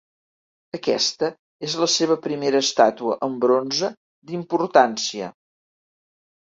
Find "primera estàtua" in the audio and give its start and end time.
2.25-3.19